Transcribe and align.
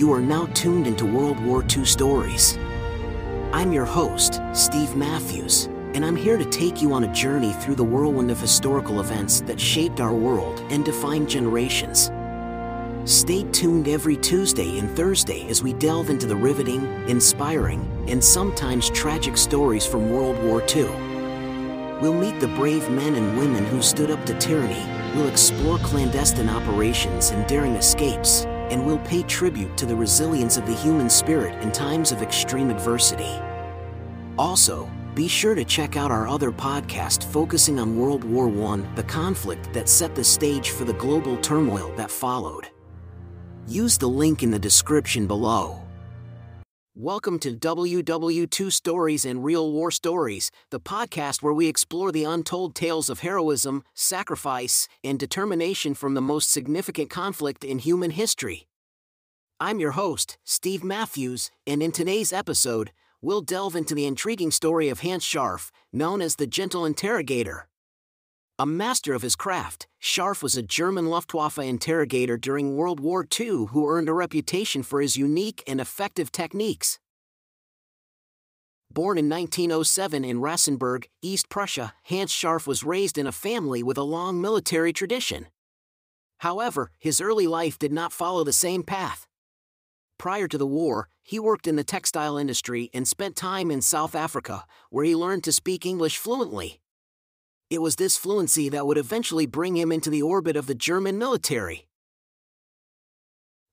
You 0.00 0.14
are 0.14 0.20
now 0.22 0.46
tuned 0.54 0.86
into 0.86 1.04
World 1.04 1.38
War 1.44 1.62
II 1.62 1.84
stories. 1.84 2.56
I'm 3.52 3.70
your 3.70 3.84
host, 3.84 4.40
Steve 4.54 4.96
Matthews, 4.96 5.66
and 5.92 6.06
I'm 6.06 6.16
here 6.16 6.38
to 6.38 6.44
take 6.46 6.80
you 6.80 6.94
on 6.94 7.04
a 7.04 7.12
journey 7.12 7.52
through 7.52 7.74
the 7.74 7.84
whirlwind 7.84 8.30
of 8.30 8.40
historical 8.40 9.00
events 9.00 9.42
that 9.42 9.60
shaped 9.60 10.00
our 10.00 10.14
world 10.14 10.64
and 10.70 10.86
defined 10.86 11.28
generations. 11.28 12.10
Stay 13.04 13.42
tuned 13.52 13.88
every 13.88 14.16
Tuesday 14.16 14.78
and 14.78 14.88
Thursday 14.96 15.46
as 15.50 15.62
we 15.62 15.74
delve 15.74 16.08
into 16.08 16.24
the 16.24 16.34
riveting, 16.34 16.82
inspiring, 17.06 17.86
and 18.08 18.24
sometimes 18.24 18.88
tragic 18.88 19.36
stories 19.36 19.84
from 19.84 20.08
World 20.08 20.42
War 20.42 20.62
II. 20.74 20.88
We'll 22.00 22.14
meet 22.14 22.40
the 22.40 22.54
brave 22.56 22.88
men 22.88 23.16
and 23.16 23.36
women 23.36 23.66
who 23.66 23.82
stood 23.82 24.10
up 24.10 24.24
to 24.24 24.38
tyranny, 24.38 24.82
we'll 25.14 25.28
explore 25.28 25.76
clandestine 25.80 26.48
operations 26.48 27.32
and 27.32 27.46
daring 27.46 27.74
escapes, 27.74 28.46
and 28.70 28.84
we'll 28.84 28.98
pay 28.98 29.22
tribute 29.24 29.76
to 29.76 29.86
the 29.86 29.94
resilience 29.94 30.56
of 30.56 30.66
the 30.66 30.74
human 30.74 31.10
spirit 31.10 31.60
in 31.62 31.72
times 31.72 32.12
of 32.12 32.22
extreme 32.22 32.70
adversity. 32.70 33.38
Also, 34.38 34.90
be 35.14 35.26
sure 35.26 35.54
to 35.54 35.64
check 35.64 35.96
out 35.96 36.10
our 36.10 36.28
other 36.28 36.52
podcast 36.52 37.24
focusing 37.24 37.78
on 37.80 37.98
World 37.98 38.22
War 38.22 38.48
I, 38.72 38.76
the 38.94 39.02
conflict 39.02 39.72
that 39.72 39.88
set 39.88 40.14
the 40.14 40.24
stage 40.24 40.70
for 40.70 40.84
the 40.84 40.94
global 40.94 41.36
turmoil 41.38 41.92
that 41.96 42.10
followed. 42.10 42.68
Use 43.66 43.98
the 43.98 44.08
link 44.08 44.42
in 44.42 44.50
the 44.50 44.58
description 44.58 45.26
below. 45.26 45.79
Welcome 46.96 47.38
to 47.40 47.54
WW2 47.54 48.72
Stories 48.72 49.24
and 49.24 49.44
Real 49.44 49.70
War 49.70 49.92
Stories, 49.92 50.50
the 50.70 50.80
podcast 50.80 51.40
where 51.40 51.52
we 51.52 51.68
explore 51.68 52.10
the 52.10 52.24
untold 52.24 52.74
tales 52.74 53.08
of 53.08 53.20
heroism, 53.20 53.84
sacrifice, 53.94 54.88
and 55.04 55.16
determination 55.16 55.94
from 55.94 56.14
the 56.14 56.20
most 56.20 56.50
significant 56.50 57.08
conflict 57.08 57.62
in 57.62 57.78
human 57.78 58.10
history. 58.10 58.66
I'm 59.60 59.78
your 59.78 59.92
host, 59.92 60.36
Steve 60.42 60.82
Matthews, 60.82 61.52
and 61.64 61.80
in 61.80 61.92
today's 61.92 62.32
episode, 62.32 62.90
we'll 63.22 63.42
delve 63.42 63.76
into 63.76 63.94
the 63.94 64.06
intriguing 64.06 64.50
story 64.50 64.88
of 64.88 64.98
Hanns 64.98 65.22
Scharff, 65.22 65.70
known 65.92 66.20
as 66.20 66.36
the 66.36 66.48
Gentle 66.48 66.84
Interrogator. 66.84 67.68
A 68.60 68.66
master 68.66 69.14
of 69.14 69.22
his 69.22 69.36
craft, 69.36 69.86
Scharff 70.02 70.42
was 70.42 70.54
a 70.54 70.62
German 70.62 71.06
Luftwaffe 71.06 71.58
interrogator 71.58 72.36
during 72.36 72.76
World 72.76 73.00
War 73.00 73.26
II 73.40 73.68
who 73.70 73.88
earned 73.88 74.10
a 74.10 74.12
reputation 74.12 74.82
for 74.82 75.00
his 75.00 75.16
unique 75.16 75.62
and 75.66 75.80
effective 75.80 76.30
techniques. 76.30 76.98
Born 78.90 79.16
in 79.16 79.30
1907 79.30 80.26
in 80.26 80.42
Rastenburg, 80.42 81.06
East 81.22 81.48
Prussia, 81.48 81.94
Hanns 82.02 82.30
Scharff 82.30 82.66
was 82.66 82.84
raised 82.84 83.16
in 83.16 83.26
a 83.26 83.32
family 83.32 83.82
with 83.82 83.96
a 83.96 84.02
long 84.02 84.42
military 84.42 84.92
tradition. 84.92 85.46
However, 86.40 86.90
his 86.98 87.18
early 87.18 87.46
life 87.46 87.78
did 87.78 87.94
not 87.94 88.12
follow 88.12 88.44
the 88.44 88.52
same 88.52 88.82
path. 88.82 89.26
Prior 90.18 90.46
to 90.48 90.58
the 90.58 90.66
war, 90.66 91.08
he 91.22 91.38
worked 91.38 91.66
in 91.66 91.76
the 91.76 91.82
textile 91.82 92.36
industry 92.36 92.90
and 92.92 93.08
spent 93.08 93.36
time 93.36 93.70
in 93.70 93.80
South 93.80 94.14
Africa, 94.14 94.66
where 94.90 95.06
he 95.06 95.16
learned 95.16 95.44
to 95.44 95.52
speak 95.52 95.86
English 95.86 96.18
fluently. 96.18 96.82
It 97.70 97.80
was 97.80 97.94
this 97.94 98.16
fluency 98.16 98.68
that 98.68 98.84
would 98.84 98.98
eventually 98.98 99.46
bring 99.46 99.76
him 99.76 99.92
into 99.92 100.10
the 100.10 100.22
orbit 100.22 100.56
of 100.56 100.66
the 100.66 100.74
German 100.74 101.18
military. 101.18 101.86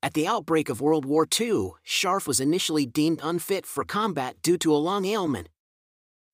At 0.04 0.14
the 0.14 0.28
outbreak 0.28 0.70
of 0.70 0.80
World 0.80 1.04
War 1.04 1.28
II, 1.28 1.72
Scharff 1.84 2.28
was 2.28 2.40
initially 2.40 2.86
deemed 2.86 3.20
unfit 3.24 3.66
for 3.66 3.84
combat 3.84 4.36
due 4.44 4.58
to 4.60 4.72
a 4.72 4.78
lung 4.78 5.06
ailment. 5.06 5.50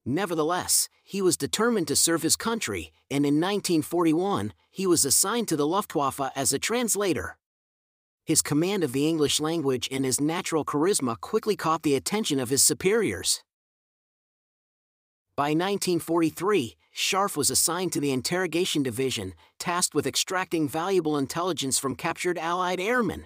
Nevertheless, 0.06 0.90
he 1.06 1.22
was 1.22 1.38
determined 1.38 1.88
to 1.88 1.96
serve 1.96 2.24
his 2.24 2.36
country, 2.36 2.92
and 3.10 3.26
in 3.26 3.36
1941, 3.36 4.52
he 4.70 4.86
was 4.86 5.06
assigned 5.06 5.48
to 5.48 5.56
the 5.56 5.66
Luftwaffe 5.66 6.20
as 6.36 6.52
a 6.52 6.60
translator. 6.60 7.38
His 8.26 8.42
command 8.42 8.84
of 8.84 8.92
the 8.92 9.08
English 9.08 9.40
language 9.40 9.88
and 9.90 10.04
his 10.04 10.20
natural 10.20 10.66
charisma 10.66 11.16
quickly 11.22 11.56
caught 11.56 11.84
the 11.84 11.96
attention 11.96 12.42
of 12.42 12.50
his 12.50 12.62
superiors. 12.62 13.42
By 15.36 15.50
1943, 15.56 16.78
Scharff 16.96 17.36
was 17.36 17.50
assigned 17.50 17.92
to 17.94 18.00
the 18.00 18.12
Interrogation 18.12 18.84
Division, 18.84 19.34
tasked 19.58 19.96
with 19.96 20.06
extracting 20.06 20.70
valuable 20.70 21.18
intelligence 21.18 21.80
from 21.80 21.96
captured 21.96 22.38
Allied 22.38 22.80
airmen. 22.80 23.26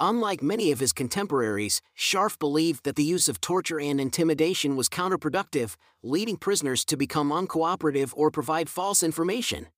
Unlike 0.00 0.42
many 0.42 0.72
of 0.72 0.80
his 0.80 0.92
contemporaries, 0.92 1.80
Scharff 1.96 2.36
believed 2.40 2.82
that 2.82 2.96
the 2.96 3.04
use 3.04 3.28
of 3.28 3.40
torture 3.40 3.78
and 3.78 4.00
intimidation 4.00 4.74
was 4.74 4.88
counterproductive, 4.88 5.76
leading 6.02 6.36
prisoners 6.36 6.84
to 6.86 6.96
become 6.96 7.30
uncooperative 7.30 8.12
or 8.16 8.32
provide 8.32 8.68
false 8.68 9.04
information. 9.04 9.68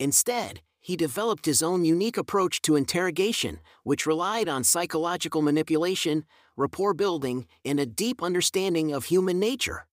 Instead, 0.00 0.62
he 0.84 0.96
developed 0.96 1.46
his 1.46 1.62
own 1.62 1.82
unique 1.82 2.18
approach 2.18 2.60
to 2.60 2.76
interrogation, 2.76 3.58
which 3.84 4.04
relied 4.04 4.50
on 4.50 4.62
psychological 4.62 5.40
manipulation, 5.40 6.26
rapport 6.58 6.92
building, 6.92 7.46
and 7.64 7.80
a 7.80 7.86
deep 7.86 8.22
understanding 8.22 8.92
of 8.92 9.06
human 9.06 9.40
nature. 9.40 9.86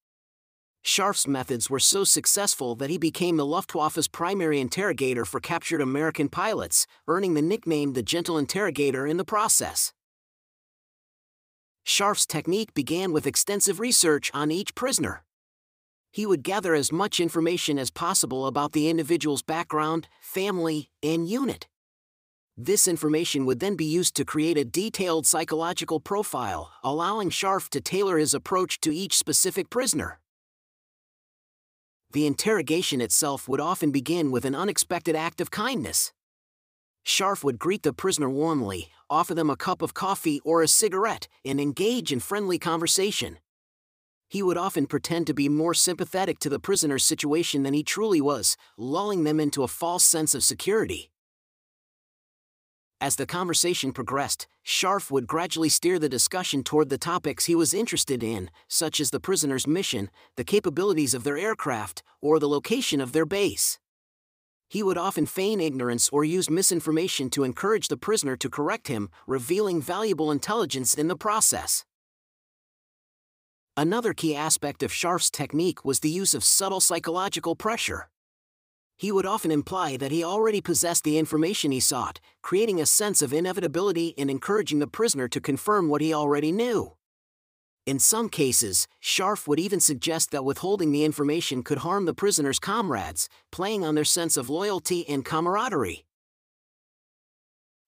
Scharff's 0.84 1.26
methods 1.26 1.70
were 1.70 1.80
so 1.80 2.04
successful 2.04 2.76
that 2.76 2.90
he 2.90 2.98
became 2.98 3.38
the 3.38 3.46
Luftwaffe's 3.46 4.10
primary 4.10 4.60
interrogator 4.60 5.24
for 5.24 5.40
captured 5.40 5.80
American 5.80 6.28
pilots, 6.28 6.86
earning 7.08 7.36
the 7.36 7.42
nickname 7.42 7.94
the 7.94 8.04
Gentle 8.04 8.38
Interrogator 8.38 9.08
in 9.08 9.16
the 9.16 9.24
process. 9.24 9.94
Scharff's 11.88 12.26
technique 12.26 12.74
began 12.74 13.14
with 13.14 13.26
extensive 13.26 13.80
research 13.80 14.30
on 14.34 14.52
each 14.52 14.76
prisoner 14.76 15.24
he 16.12 16.26
would 16.26 16.44
gather 16.44 16.76
as 16.76 16.92
much 16.92 17.20
information 17.20 17.80
as 17.80 17.90
possible 17.90 18.46
about 18.46 18.74
the 18.74 18.90
individual's 18.90 19.42
background, 19.42 20.08
family, 20.22 20.90
and 21.02 21.28
unit. 21.28 21.68
This 22.58 22.88
information 22.88 23.46
would 23.46 23.62
then 23.62 23.76
be 23.76 23.86
used 23.86 24.16
to 24.16 24.26
create 24.26 24.58
a 24.58 24.66
detailed 24.66 25.26
psychological 25.26 26.02
profile, 26.02 26.72
allowing 26.84 27.30
Scharff 27.30 27.70
to 27.70 27.80
tailor 27.80 28.18
his 28.18 28.34
approach 28.34 28.82
to 28.82 28.94
each 28.94 29.18
specific 29.18 29.70
prisoner. 29.70 30.20
The 32.12 32.28
interrogation 32.28 33.00
itself 33.00 33.48
would 33.48 33.62
often 33.62 33.92
begin 33.92 34.32
with 34.32 34.44
an 34.44 34.54
unexpected 34.54 35.16
act 35.16 35.40
of 35.40 35.50
kindness. 35.50 36.12
Scharff 37.06 37.42
would 37.42 37.58
greet 37.58 37.84
the 37.84 37.94
prisoner 37.94 38.30
warmly, 38.30 38.92
offer 39.10 39.34
them 39.34 39.50
a 39.50 39.56
cup 39.56 39.82
of 39.82 39.94
coffee 39.94 40.42
or 40.44 40.62
a 40.62 40.68
cigarette, 40.68 41.30
and 41.46 41.60
engage 41.60 42.12
in 42.12 42.20
friendly 42.20 42.60
conversation 42.60 43.40
he 44.32 44.42
would 44.42 44.58
often 44.58 44.86
pretend 44.86 45.28
to 45.28 45.34
be 45.34 45.50
more 45.50 45.74
sympathetic 45.74 46.40
to 46.40 46.48
the 46.48 46.58
prisoner's 46.58 47.04
situation 47.04 47.64
than 47.64 47.74
he 47.74 47.84
truly 47.84 48.22
was, 48.22 48.56
lulling 48.78 49.26
them 49.26 49.42
into 49.42 49.62
a 49.62 49.68
false 49.68 50.06
sense 50.06 50.34
of 50.34 50.42
security. 50.42 51.12
As 53.02 53.18
the 53.18 53.26
conversation 53.26 53.92
progressed, 53.92 54.48
Scharff 54.66 55.12
would 55.12 55.28
gradually 55.28 55.68
steer 55.68 56.00
the 56.00 56.08
discussion 56.08 56.64
toward 56.64 56.88
the 56.88 56.98
topics 56.98 57.48
he 57.48 57.56
was 57.56 57.74
interested 57.74 58.24
in, 58.24 58.50
such 58.70 59.02
as 59.02 59.12
the 59.12 59.20
prisoner's 59.20 59.68
mission, 59.68 60.10
the 60.38 60.46
capabilities 60.46 61.14
of 61.14 61.26
their 61.26 61.38
aircraft, 61.38 62.02
or 62.22 62.40
the 62.40 62.48
location 62.48 63.02
of 63.02 63.12
their 63.12 63.26
base. 63.26 63.80
He 64.70 64.82
would 64.82 64.98
often 64.98 65.26
feign 65.26 65.60
ignorance 65.60 66.08
or 66.08 66.24
use 66.24 66.50
misinformation 66.50 67.30
to 67.32 67.44
encourage 67.44 67.90
the 67.90 67.98
prisoner 67.98 68.38
to 68.38 68.50
correct 68.50 68.88
him, 68.88 69.10
revealing 69.28 69.82
valuable 69.82 70.32
intelligence 70.32 70.94
in 70.94 71.10
the 71.10 71.18
process. 71.18 71.84
Another 73.78 74.14
key 74.14 74.36
aspect 74.36 74.84
of 74.84 74.92
Scharff's 74.92 75.32
technique 75.32 75.86
was 75.86 76.02
the 76.02 76.10
use 76.10 76.34
of 76.34 76.44
subtle 76.44 76.82
psychological 76.82 77.56
pressure. 77.56 78.10
He 78.98 79.14
would 79.14 79.26
often 79.26 79.50
imply 79.50 79.96
that 79.96 80.12
he 80.12 80.26
already 80.26 80.60
possessed 80.60 81.06
the 81.06 81.18
information 81.18 81.72
he 81.72 81.80
sought, 81.80 82.20
creating 82.42 82.82
a 82.82 82.86
sense 82.86 83.22
of 83.22 83.32
inevitability 83.32 84.14
and 84.18 84.30
encouraging 84.30 84.80
the 84.80 84.88
prisoner 84.88 85.30
to 85.30 85.40
confirm 85.40 85.88
what 85.88 86.02
he 86.02 86.14
already 86.14 86.52
knew. 86.52 86.98
In 87.86 87.98
some 87.98 88.28
cases, 88.28 88.90
Scharff 89.02 89.48
would 89.48 89.60
even 89.60 89.80
suggest 89.80 90.32
that 90.32 90.46
withholding 90.46 90.92
the 90.92 91.06
information 91.06 91.64
could 91.64 91.80
harm 91.80 92.06
the 92.06 92.14
prisoner's 92.14 92.60
comrades, 92.60 93.30
playing 93.52 93.86
on 93.86 93.96
their 93.96 94.04
sense 94.04 94.36
of 94.36 94.50
loyalty 94.50 95.08
and 95.08 95.24
camaraderie. 95.24 96.04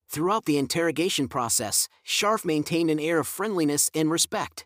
Throughout 0.08 0.46
the 0.46 0.56
interrogation 0.56 1.28
process, 1.28 1.88
Scharff 2.06 2.44
maintained 2.44 2.90
an 2.90 2.98
air 2.98 3.18
of 3.18 3.26
friendliness 3.26 3.90
and 3.94 4.10
respect 4.10 4.64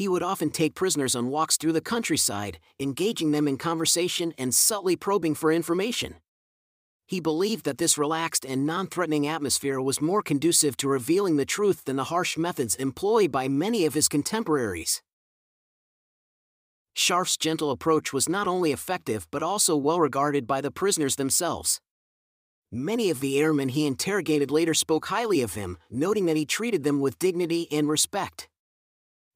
he 0.00 0.08
would 0.08 0.22
often 0.22 0.48
take 0.48 0.74
prisoners 0.74 1.14
on 1.14 1.28
walks 1.28 1.58
through 1.58 1.74
the 1.74 1.80
countryside, 1.82 2.58
engaging 2.78 3.32
them 3.32 3.46
in 3.46 3.58
conversation 3.58 4.32
and 4.38 4.54
subtly 4.54 4.96
probing 4.96 5.34
for 5.34 5.52
information. 5.52 6.14
He 7.06 7.20
believed 7.20 7.66
that 7.66 7.76
this 7.76 7.98
relaxed 7.98 8.46
and 8.46 8.64
non 8.64 8.86
threatening 8.86 9.26
atmosphere 9.26 9.78
was 9.78 10.00
more 10.00 10.22
conducive 10.22 10.74
to 10.78 10.88
revealing 10.88 11.36
the 11.36 11.44
truth 11.44 11.84
than 11.84 11.96
the 11.96 12.04
harsh 12.04 12.38
methods 12.38 12.76
employed 12.76 13.30
by 13.30 13.46
many 13.46 13.84
of 13.84 13.92
his 13.92 14.08
contemporaries. 14.08 15.02
Scharff's 16.96 17.36
gentle 17.36 17.70
approach 17.70 18.10
was 18.10 18.26
not 18.26 18.48
only 18.48 18.72
effective 18.72 19.26
but 19.30 19.42
also 19.42 19.76
well 19.76 20.00
regarded 20.00 20.46
by 20.46 20.62
the 20.62 20.70
prisoners 20.70 21.16
themselves. 21.16 21.78
Many 22.72 23.10
of 23.10 23.20
the 23.20 23.38
airmen 23.38 23.68
he 23.68 23.86
interrogated 23.86 24.50
later 24.50 24.72
spoke 24.72 25.08
highly 25.08 25.42
of 25.42 25.52
him, 25.52 25.76
noting 25.90 26.24
that 26.24 26.38
he 26.38 26.46
treated 26.46 26.84
them 26.84 27.00
with 27.00 27.18
dignity 27.18 27.68
and 27.70 27.86
respect. 27.86 28.48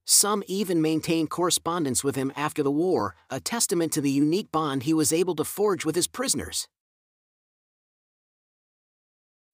Some 0.05 0.43
even 0.47 0.83
maintained 0.83 1.31
correspondence 1.31 2.05
with 2.05 2.15
him 2.15 2.33
after 2.37 2.63
the 2.63 2.71
war, 2.71 3.15
a 3.31 3.41
testament 3.41 3.93
to 3.93 4.01
the 4.01 4.11
unique 4.11 4.53
bond 4.53 4.83
he 4.83 4.93
was 4.93 5.13
able 5.13 5.35
to 5.37 5.45
forge 5.45 5.85
with 5.85 5.97
his 5.97 6.07
prisoners. 6.07 6.69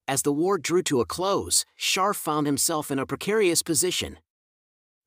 As 0.09 0.23
the 0.23 0.33
war 0.33 0.59
drew 0.59 0.83
to 0.83 1.01
a 1.01 1.07
close, 1.07 1.65
Scharff 1.79 2.17
found 2.17 2.47
himself 2.47 2.91
in 2.91 2.99
a 2.99 3.07
precarious 3.07 3.63
position. 3.63 4.19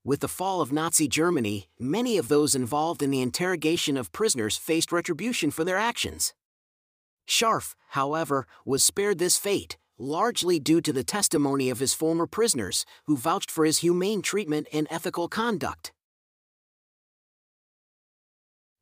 With 0.05 0.21
the 0.21 0.29
fall 0.29 0.61
of 0.61 0.71
Nazi 0.71 1.09
Germany, 1.09 1.67
many 1.77 2.17
of 2.17 2.29
those 2.29 2.55
involved 2.55 3.03
in 3.03 3.11
the 3.11 3.21
interrogation 3.21 3.97
of 3.97 4.13
prisoners 4.13 4.55
faced 4.55 4.93
retribution 4.93 5.51
for 5.51 5.65
their 5.65 5.77
actions. 5.77 6.33
Scharff, 7.27 7.75
however, 7.89 8.47
was 8.65 8.81
spared 8.81 9.17
this 9.17 9.35
fate, 9.35 9.77
largely 9.97 10.59
due 10.59 10.81
to 10.81 10.93
the 10.93 11.03
testimony 11.03 11.69
of 11.69 11.79
his 11.79 11.93
former 11.93 12.27
prisoners, 12.27 12.85
who 13.05 13.17
vouched 13.17 13.51
for 13.51 13.65
his 13.65 13.79
humane 13.79 14.21
treatment 14.21 14.67
and 14.73 14.87
ethical 14.89 15.27
conduct. 15.27 15.91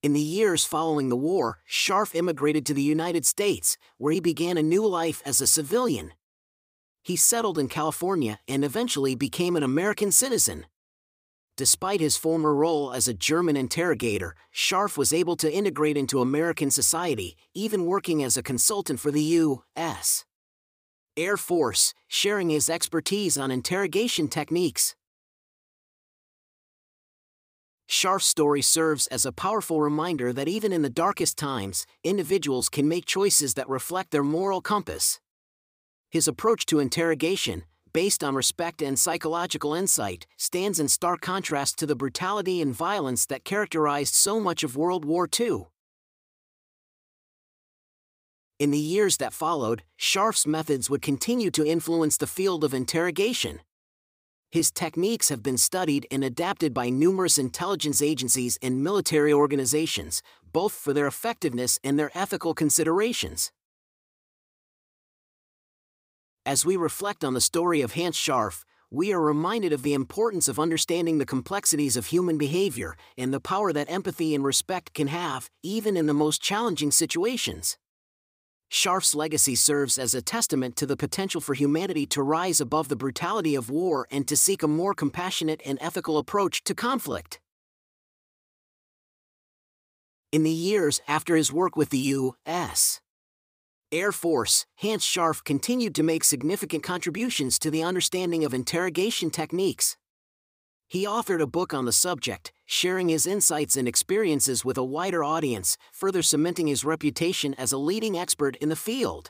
In 0.03 0.13
the 0.13 0.19
years 0.19 0.65
following 0.65 1.09
the 1.09 1.15
war, 1.15 1.59
Scharff 1.69 2.15
immigrated 2.15 2.65
to 2.65 2.73
the 2.73 2.81
United 2.81 3.23
States, 3.25 3.77
where 3.97 4.11
he 4.11 4.19
began 4.19 4.57
a 4.57 4.63
new 4.63 4.85
life 4.85 5.21
as 5.25 5.41
a 5.41 5.47
civilian. 5.47 6.13
He 7.03 7.15
settled 7.15 7.59
in 7.59 7.67
California 7.67 8.39
and 8.47 8.65
eventually 8.65 9.13
became 9.13 9.55
an 9.55 9.63
American 9.63 10.11
citizen. 10.11 10.65
Despite 11.55 11.99
his 11.99 12.17
former 12.17 12.55
role 12.55 12.93
as 12.93 13.07
a 13.07 13.13
German 13.13 13.55
interrogator, 13.55 14.35
Scharff 14.51 14.97
was 14.97 15.13
able 15.13 15.35
to 15.35 15.53
integrate 15.53 15.97
into 15.97 16.21
American 16.21 16.71
society, 16.71 17.37
even 17.53 17.85
working 17.85 18.23
as 18.23 18.37
a 18.37 18.43
consultant 18.43 18.99
for 18.99 19.11
the 19.11 19.21
U.S. 19.21 20.25
Air 21.17 21.35
Force, 21.35 21.93
sharing 22.07 22.49
his 22.49 22.69
expertise 22.69 23.37
on 23.37 23.51
interrogation 23.51 24.27
techniques. 24.27 24.95
Scharff's 27.89 28.25
story 28.25 28.61
serves 28.61 29.07
as 29.07 29.25
a 29.25 29.33
powerful 29.33 29.81
reminder 29.81 30.31
that 30.31 30.47
even 30.47 30.71
in 30.71 30.81
the 30.81 30.89
darkest 30.89 31.37
times, 31.37 31.85
individuals 32.05 32.69
can 32.69 32.87
make 32.87 33.05
choices 33.05 33.55
that 33.55 33.67
reflect 33.67 34.11
their 34.11 34.23
moral 34.23 34.61
compass. 34.61 35.19
His 36.09 36.25
approach 36.25 36.65
to 36.67 36.79
interrogation, 36.79 37.63
based 37.91 38.23
on 38.23 38.33
respect 38.33 38.81
and 38.81 38.97
psychological 38.97 39.73
insight, 39.73 40.25
stands 40.37 40.79
in 40.79 40.87
stark 40.87 41.19
contrast 41.19 41.77
to 41.79 41.85
the 41.85 41.95
brutality 41.95 42.61
and 42.61 42.73
violence 42.73 43.25
that 43.25 43.43
characterized 43.43 44.15
so 44.15 44.39
much 44.39 44.63
of 44.63 44.77
World 44.77 45.03
War 45.03 45.27
II. 45.39 45.67
In 48.61 48.69
the 48.69 48.77
years 48.77 49.17
that 49.17 49.33
followed, 49.33 49.81
Scharff's 49.97 50.45
methods 50.45 50.87
would 50.87 51.01
continue 51.01 51.49
to 51.49 51.65
influence 51.65 52.15
the 52.15 52.27
field 52.27 52.63
of 52.63 52.75
interrogation. 52.75 53.61
His 54.51 54.69
techniques 54.69 55.29
have 55.29 55.41
been 55.41 55.57
studied 55.57 56.05
and 56.11 56.23
adapted 56.23 56.71
by 56.71 56.91
numerous 56.91 57.39
intelligence 57.39 58.03
agencies 58.03 58.59
and 58.61 58.83
military 58.83 59.33
organizations, 59.33 60.21
both 60.53 60.73
for 60.73 60.93
their 60.93 61.07
effectiveness 61.07 61.79
and 61.83 61.97
their 61.97 62.11
ethical 62.13 62.53
considerations. 62.53 63.51
As 66.45 66.63
we 66.63 66.77
reflect 66.77 67.23
on 67.23 67.33
the 67.33 67.41
story 67.41 67.81
of 67.81 67.93
Hanns 67.93 68.15
Scharff, 68.15 68.63
we 68.91 69.11
are 69.11 69.21
reminded 69.21 69.73
of 69.73 69.81
the 69.81 69.95
importance 69.95 70.47
of 70.47 70.59
understanding 70.59 71.17
the 71.17 71.25
complexities 71.25 71.97
of 71.97 72.05
human 72.05 72.37
behavior 72.37 72.95
and 73.17 73.33
the 73.33 73.39
power 73.39 73.73
that 73.73 73.89
empathy 73.89 74.35
and 74.35 74.43
respect 74.43 74.93
can 74.93 75.07
have, 75.07 75.49
even 75.63 75.97
in 75.97 76.05
the 76.05 76.13
most 76.13 76.43
challenging 76.43 76.91
situations. 76.91 77.79
Scharff's 78.71 79.13
legacy 79.13 79.55
serves 79.55 79.99
as 79.99 80.13
a 80.13 80.21
testament 80.21 80.77
to 80.77 80.85
the 80.85 80.95
potential 80.95 81.41
for 81.41 81.53
humanity 81.53 82.05
to 82.05 82.23
rise 82.23 82.61
above 82.61 82.87
the 82.87 82.95
brutality 82.95 83.53
of 83.53 83.69
war 83.69 84.07
and 84.09 84.25
to 84.29 84.37
seek 84.37 84.63
a 84.63 84.67
more 84.67 84.93
compassionate 84.93 85.61
and 85.65 85.77
ethical 85.81 86.17
approach 86.17 86.63
to 86.63 86.73
conflict. 86.73 87.41
In 90.31 90.43
the 90.43 90.49
years 90.49 91.01
after 91.05 91.35
his 91.35 91.51
work 91.51 91.75
with 91.75 91.89
the 91.89 91.97
U.S. 91.97 93.01
Air 93.91 94.13
Force, 94.13 94.65
Hanns 94.77 95.03
Scharff 95.03 95.43
continued 95.43 95.93
to 95.95 96.03
make 96.03 96.23
significant 96.23 96.81
contributions 96.81 97.59
to 97.59 97.69
the 97.69 97.83
understanding 97.83 98.45
of 98.45 98.53
interrogation 98.53 99.29
techniques. 99.29 99.97
He 100.87 101.05
authored 101.05 101.41
a 101.41 101.47
book 101.47 101.73
on 101.73 101.83
the 101.83 101.91
subject, 101.91 102.53
sharing 102.71 103.09
his 103.09 103.27
insights 103.27 103.75
and 103.75 103.85
experiences 103.85 104.63
with 104.63 104.77
a 104.77 104.83
wider 104.83 105.25
audience, 105.25 105.77
further 105.91 106.21
cementing 106.21 106.67
his 106.67 106.85
reputation 106.85 107.53
as 107.55 107.73
a 107.73 107.77
leading 107.77 108.17
expert 108.17 108.55
in 108.61 108.69
the 108.69 108.77
field. 108.77 109.29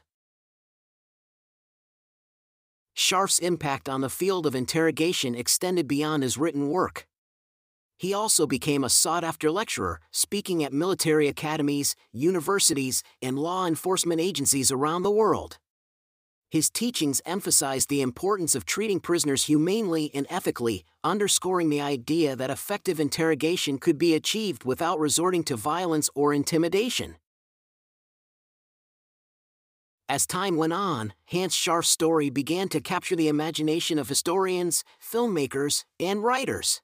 Scharff's 2.95 3.39
impact 3.39 3.89
on 3.89 4.01
the 4.01 4.11
field 4.11 4.45
of 4.45 4.53
interrogation 4.53 5.33
extended 5.33 5.87
beyond 5.87 6.21
his 6.21 6.37
written 6.37 6.69
work. 6.69 7.07
He 7.97 8.13
also 8.13 8.45
became 8.45 8.83
a 8.83 8.89
sought 8.89 9.23
after 9.23 9.49
lecturer, 9.49 9.99
speaking 10.11 10.63
at 10.63 10.71
military 10.71 11.27
academies, 11.27 11.95
universities, 12.11 13.01
and 13.23 13.39
law 13.39 13.65
enforcement 13.65 14.21
agencies 14.21 14.71
around 14.71 15.01
the 15.01 15.09
world. 15.09 15.57
His 16.51 16.69
teachings 16.69 17.21
emphasized 17.25 17.87
the 17.87 18.01
importance 18.01 18.55
of 18.55 18.65
treating 18.65 18.99
prisoners 18.99 19.45
humanely 19.45 20.11
and 20.13 20.27
ethically, 20.29 20.83
underscoring 21.01 21.69
the 21.69 21.79
idea 21.79 22.35
that 22.35 22.49
effective 22.49 22.99
interrogation 22.99 23.77
could 23.77 23.97
be 23.97 24.13
achieved 24.13 24.65
without 24.65 24.99
resorting 24.99 25.43
to 25.45 25.55
violence 25.55 26.09
or 26.13 26.33
intimidation. 26.33 27.15
As 30.09 30.27
time 30.27 30.57
went 30.57 30.73
on, 30.73 31.13
Hanns 31.27 31.55
Scharff's 31.55 31.87
story 31.87 32.29
began 32.29 32.67
to 32.67 32.81
capture 32.81 33.15
the 33.15 33.29
imagination 33.29 33.97
of 33.97 34.09
historians, 34.09 34.83
filmmakers, 35.01 35.85
and 36.01 36.21
writers. 36.21 36.81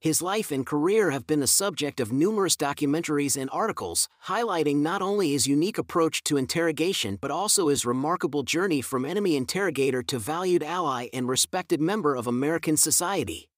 His 0.00 0.22
life 0.22 0.50
and 0.50 0.64
career 0.64 1.10
have 1.10 1.26
been 1.26 1.40
the 1.40 1.46
subject 1.46 2.00
of 2.00 2.10
numerous 2.10 2.56
documentaries 2.56 3.36
and 3.36 3.50
articles, 3.52 4.08
highlighting 4.28 4.76
not 4.76 5.02
only 5.02 5.32
his 5.32 5.46
unique 5.46 5.76
approach 5.76 6.24
to 6.24 6.38
interrogation 6.38 7.18
but 7.20 7.30
also 7.30 7.68
his 7.68 7.84
remarkable 7.84 8.42
journey 8.42 8.80
from 8.80 9.04
enemy 9.04 9.36
interrogator 9.36 10.02
to 10.04 10.18
valued 10.18 10.62
ally 10.62 11.08
and 11.12 11.28
respected 11.28 11.82
member 11.82 12.16
of 12.16 12.26
American 12.26 12.78
society. 12.78 13.50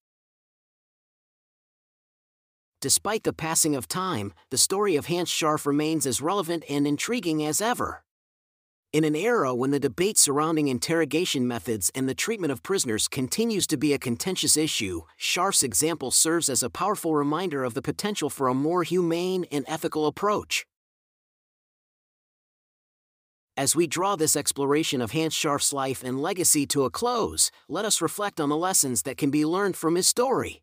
Despite 2.81 3.23
the 3.23 3.33
passing 3.33 3.77
of 3.77 3.87
time, 3.87 4.33
the 4.51 4.59
story 4.59 4.97
of 4.97 5.07
Hanns 5.07 5.31
Scharff 5.31 5.65
remains 5.65 6.07
as 6.07 6.21
relevant 6.21 6.65
and 6.69 6.89
intriguing 6.89 7.45
as 7.45 7.61
ever. 7.61 8.03
In 8.93 9.05
an 9.05 9.17
era 9.17 9.55
when 9.55 9.71
the 9.71 9.81
debate 9.81 10.19
surrounding 10.19 10.69
interrogation 10.69 11.49
methods 11.49 11.91
and 11.95 12.07
the 12.07 12.15
treatment 12.15 12.53
of 12.53 12.63
prisoners 12.63 13.09
continues 13.09 13.67
to 13.69 13.79
be 13.79 13.95
a 13.95 13.99
contentious 13.99 14.55
issue, 14.55 15.05
Scharff's 15.19 15.63
example 15.63 16.11
serves 16.11 16.51
as 16.51 16.63
a 16.63 16.69
powerful 16.69 17.15
reminder 17.15 17.65
of 17.65 17.73
the 17.73 17.81
potential 17.81 18.29
for 18.29 18.49
a 18.49 18.55
more 18.55 18.83
humane 18.83 19.47
and 19.51 19.65
ethical 19.67 20.07
approach. 20.07 20.67
As 23.57 23.75
we 23.75 23.87
draw 23.87 24.15
this 24.15 24.37
exploration 24.37 25.01
of 25.01 25.13
Hanns 25.13 25.33
Scharff's 25.33 25.73
life 25.73 26.05
and 26.05 26.21
legacy 26.21 26.67
to 26.67 26.85
a 26.85 26.91
close, 26.91 27.51
let 27.71 27.87
us 27.87 28.03
reflect 28.03 28.43
on 28.43 28.51
the 28.51 28.59
lessons 28.59 29.05
that 29.05 29.17
can 29.17 29.31
be 29.31 29.47
learned 29.47 29.75
from 29.75 29.95
his 29.95 30.07
story. 30.07 30.61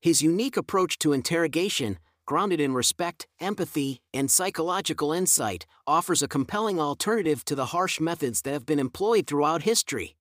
His 0.00 0.22
unique 0.22 0.56
approach 0.56 0.96
to 1.00 1.12
interrogation, 1.12 1.98
grounded 2.26 2.60
in 2.60 2.74
respect, 2.74 3.26
empathy, 3.40 4.00
and 4.14 4.30
psychological 4.30 5.12
insight, 5.12 5.66
offers 5.86 6.22
a 6.22 6.28
compelling 6.28 6.80
alternative 6.80 7.44
to 7.44 7.54
the 7.54 7.66
harsh 7.66 8.00
methods 8.00 8.42
that 8.42 8.52
have 8.52 8.66
been 8.66 8.78
employed 8.78 9.26
throughout 9.26 9.62
history. 9.62 10.16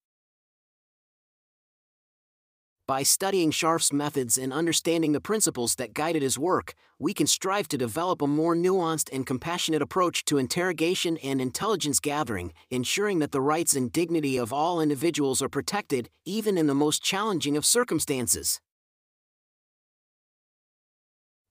By 2.87 3.03
studying 3.03 3.51
Scharff's 3.51 3.93
methods 3.93 4.37
and 4.37 4.51
understanding 4.51 5.13
the 5.13 5.21
principles 5.21 5.75
that 5.75 5.93
guided 5.93 6.21
his 6.21 6.37
work, 6.37 6.73
we 6.99 7.13
can 7.13 7.25
strive 7.25 7.69
to 7.69 7.77
develop 7.77 8.21
a 8.21 8.27
more 8.27 8.53
nuanced 8.53 9.09
and 9.13 9.25
compassionate 9.25 9.81
approach 9.81 10.25
to 10.25 10.37
interrogation 10.37 11.17
and 11.23 11.39
intelligence 11.39 12.01
gathering, 12.01 12.51
ensuring 12.69 13.19
that 13.19 13.31
the 13.31 13.39
rights 13.39 13.77
and 13.77 13.93
dignity 13.93 14.35
of 14.35 14.51
all 14.51 14.81
individuals 14.81 15.41
are 15.41 15.47
protected, 15.47 16.09
even 16.25 16.57
in 16.57 16.67
the 16.67 16.75
most 16.75 17.01
challenging 17.01 17.55
of 17.55 17.65
circumstances. 17.65 18.59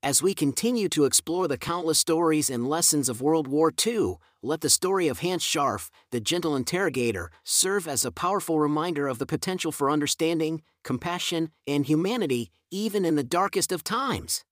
As 0.03 0.23
we 0.23 0.33
continue 0.33 0.89
to 0.91 1.05
explore 1.05 1.47
the 1.47 1.59
countless 1.59 1.99
stories 1.99 2.49
and 2.49 2.67
lessons 2.67 3.11
of 3.11 3.21
World 3.21 3.47
War 3.47 3.71
II, 3.87 4.15
let 4.43 4.63
the 4.63 4.71
story 4.71 5.09
of 5.09 5.19
Hanns 5.19 5.43
Scharff, 5.43 5.91
the 6.11 6.21
gentle 6.21 6.57
interrogator, 6.57 7.31
serve 7.45 7.87
as 7.87 8.03
a 8.07 8.11
powerful 8.11 8.59
reminder 8.59 9.09
of 9.09 9.19
the 9.19 9.27
potential 9.27 9.71
for 9.71 9.91
understanding, 9.91 10.63
compassion, 10.85 11.51
and 11.67 11.85
humanity, 11.85 12.51
even 12.71 13.05
in 13.05 13.17
the 13.17 13.23
darkest 13.23 13.73
of 13.73 13.85
times. 13.85 14.43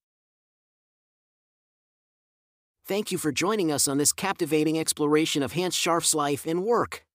Thank 2.87 3.11
you 3.11 3.17
for 3.17 3.33
joining 3.33 3.73
us 3.73 3.89
on 3.89 3.97
this 3.97 4.13
captivating 4.13 4.79
exploration 4.79 5.43
of 5.43 5.53
Hanns 5.53 5.75
Scharff's 5.75 6.15
life 6.15 6.45
and 6.47 6.63
work. 6.63 7.07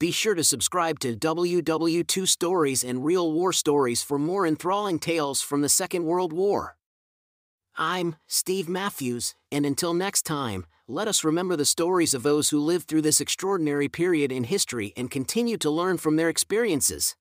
Be 0.00 0.10
sure 0.10 0.34
to 0.34 0.42
subscribe 0.42 0.98
to 0.98 1.14
WW2 1.14 2.26
Stories 2.26 2.82
and 2.82 3.04
Real 3.04 3.32
War 3.32 3.52
Stories 3.52 4.02
for 4.02 4.18
more 4.18 4.44
enthralling 4.48 4.98
tales 4.98 5.42
from 5.42 5.60
the 5.60 5.68
Second 5.68 6.06
World 6.06 6.32
War. 6.32 6.76
I'm 7.78 8.16
Steve 8.26 8.70
Matthews, 8.70 9.34
and 9.52 9.66
until 9.66 9.92
next 9.92 10.22
time, 10.22 10.64
let 10.88 11.08
us 11.08 11.24
remember 11.24 11.56
the 11.56 11.66
stories 11.66 12.14
of 12.14 12.22
those 12.22 12.48
who 12.48 12.58
lived 12.58 12.88
through 12.88 13.02
this 13.02 13.20
extraordinary 13.20 13.86
period 13.86 14.32
in 14.32 14.44
history 14.44 14.94
and 14.96 15.10
continue 15.10 15.58
to 15.58 15.68
learn 15.68 15.98
from 15.98 16.16
their 16.16 16.30
experiences. 16.30 17.16